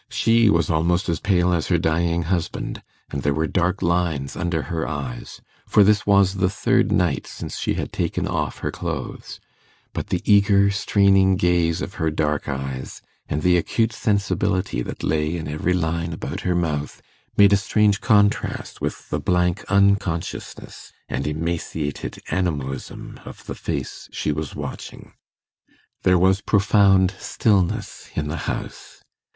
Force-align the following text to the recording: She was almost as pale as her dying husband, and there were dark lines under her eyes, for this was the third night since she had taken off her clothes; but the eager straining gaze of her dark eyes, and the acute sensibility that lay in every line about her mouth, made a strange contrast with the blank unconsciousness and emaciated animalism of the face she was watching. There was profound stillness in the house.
She 0.09 0.49
was 0.49 0.67
almost 0.71 1.09
as 1.09 1.19
pale 1.19 1.53
as 1.53 1.67
her 1.67 1.77
dying 1.77 2.23
husband, 2.23 2.81
and 3.11 3.21
there 3.21 3.35
were 3.35 3.45
dark 3.45 3.83
lines 3.83 4.35
under 4.35 4.63
her 4.63 4.87
eyes, 4.87 5.41
for 5.67 5.83
this 5.83 6.07
was 6.07 6.37
the 6.37 6.49
third 6.49 6.91
night 6.91 7.27
since 7.27 7.59
she 7.59 7.75
had 7.75 7.93
taken 7.93 8.27
off 8.27 8.57
her 8.65 8.71
clothes; 8.71 9.39
but 9.93 10.07
the 10.07 10.23
eager 10.25 10.71
straining 10.71 11.35
gaze 11.35 11.83
of 11.83 11.93
her 12.01 12.09
dark 12.09 12.49
eyes, 12.49 13.03
and 13.29 13.43
the 13.43 13.57
acute 13.57 13.93
sensibility 13.93 14.81
that 14.81 15.03
lay 15.03 15.35
in 15.35 15.47
every 15.47 15.73
line 15.75 16.13
about 16.13 16.39
her 16.41 16.55
mouth, 16.55 16.99
made 17.37 17.53
a 17.53 17.55
strange 17.55 18.01
contrast 18.01 18.81
with 18.81 19.07
the 19.11 19.19
blank 19.19 19.63
unconsciousness 19.69 20.91
and 21.09 21.27
emaciated 21.27 22.17
animalism 22.31 23.19
of 23.23 23.45
the 23.45 23.53
face 23.53 24.09
she 24.11 24.31
was 24.31 24.55
watching. 24.55 25.13
There 26.01 26.17
was 26.17 26.41
profound 26.41 27.13
stillness 27.19 28.09
in 28.15 28.29
the 28.29 28.37
house. 28.49 29.03